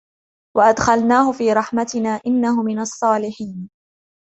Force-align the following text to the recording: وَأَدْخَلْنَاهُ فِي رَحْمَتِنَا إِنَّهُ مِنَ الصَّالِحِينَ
وَأَدْخَلْنَاهُ 0.57 1.31
فِي 1.31 1.53
رَحْمَتِنَا 1.53 2.21
إِنَّهُ 2.27 2.63
مِنَ 2.63 2.79
الصَّالِحِينَ 2.79 3.69